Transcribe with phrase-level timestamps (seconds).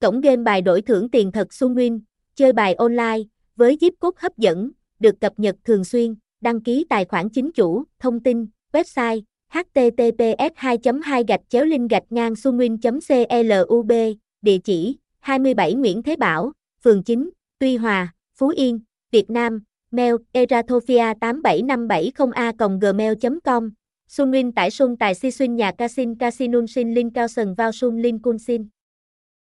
[0.00, 2.00] Cổng game bài đổi thưởng tiền thật Xuân Nguyên,
[2.34, 3.18] chơi bài online,
[3.56, 7.52] với zip cốt hấp dẫn, được cập nhật thường xuyên, đăng ký tài khoản chính
[7.52, 12.76] chủ, thông tin, website, https 2 2 gạch chéo link gạch ngang sunwin
[13.66, 13.92] club
[14.42, 16.52] địa chỉ 27 Nguyễn Thế Bảo,
[16.84, 18.80] phường 9, Tuy Hòa, Phú Yên,
[19.10, 23.12] Việt Nam, mail eratophia 87570 a gmail
[23.44, 23.70] com.
[24.08, 27.72] Xuân Nguyên tải xuân tài si xuyên nhà casin casinun sin linh cao sần vào
[27.72, 28.68] xuân linh cun sin